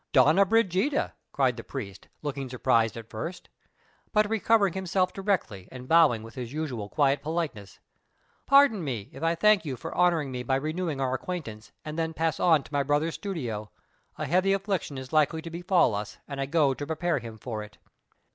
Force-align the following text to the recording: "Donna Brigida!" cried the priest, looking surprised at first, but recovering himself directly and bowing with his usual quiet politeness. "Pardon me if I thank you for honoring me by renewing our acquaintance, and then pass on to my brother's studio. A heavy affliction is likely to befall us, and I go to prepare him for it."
"Donna 0.13 0.47
Brigida!" 0.47 1.13
cried 1.31 1.57
the 1.57 1.63
priest, 1.63 2.07
looking 2.23 2.49
surprised 2.49 2.97
at 2.97 3.11
first, 3.11 3.49
but 4.11 4.27
recovering 4.27 4.73
himself 4.73 5.13
directly 5.13 5.67
and 5.71 5.87
bowing 5.87 6.23
with 6.23 6.33
his 6.33 6.51
usual 6.51 6.89
quiet 6.89 7.21
politeness. 7.21 7.77
"Pardon 8.47 8.83
me 8.83 9.11
if 9.13 9.21
I 9.21 9.35
thank 9.35 9.63
you 9.63 9.75
for 9.75 9.93
honoring 9.93 10.31
me 10.31 10.41
by 10.41 10.55
renewing 10.55 10.99
our 10.99 11.13
acquaintance, 11.13 11.71
and 11.85 11.99
then 11.99 12.15
pass 12.15 12.39
on 12.39 12.63
to 12.63 12.73
my 12.73 12.81
brother's 12.81 13.13
studio. 13.13 13.69
A 14.17 14.25
heavy 14.25 14.53
affliction 14.53 14.97
is 14.97 15.13
likely 15.13 15.43
to 15.43 15.51
befall 15.51 15.93
us, 15.93 16.17
and 16.27 16.41
I 16.41 16.47
go 16.47 16.73
to 16.73 16.87
prepare 16.87 17.19
him 17.19 17.37
for 17.37 17.61
it." 17.61 17.77